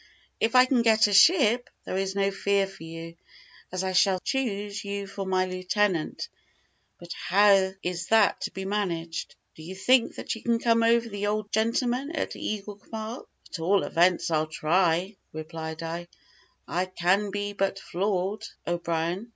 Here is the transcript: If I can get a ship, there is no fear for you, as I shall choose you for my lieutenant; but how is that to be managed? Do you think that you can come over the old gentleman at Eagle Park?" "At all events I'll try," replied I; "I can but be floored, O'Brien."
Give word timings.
If 0.39 0.55
I 0.55 0.65
can 0.65 0.81
get 0.81 1.05
a 1.05 1.13
ship, 1.13 1.69
there 1.85 1.95
is 1.95 2.15
no 2.15 2.31
fear 2.31 2.65
for 2.65 2.81
you, 2.81 3.15
as 3.71 3.83
I 3.83 3.91
shall 3.91 4.19
choose 4.19 4.83
you 4.83 5.05
for 5.05 5.27
my 5.27 5.45
lieutenant; 5.45 6.27
but 6.99 7.13
how 7.13 7.73
is 7.83 8.07
that 8.07 8.41
to 8.41 8.51
be 8.51 8.65
managed? 8.65 9.35
Do 9.53 9.61
you 9.61 9.75
think 9.75 10.15
that 10.15 10.33
you 10.33 10.41
can 10.41 10.57
come 10.57 10.81
over 10.81 11.07
the 11.07 11.27
old 11.27 11.51
gentleman 11.51 12.15
at 12.15 12.35
Eagle 12.35 12.81
Park?" 12.89 13.29
"At 13.51 13.59
all 13.59 13.83
events 13.83 14.31
I'll 14.31 14.47
try," 14.47 15.17
replied 15.33 15.83
I; 15.83 16.07
"I 16.67 16.87
can 16.87 17.25
but 17.29 17.31
be 17.31 17.53
floored, 17.83 18.47
O'Brien." 18.65 19.29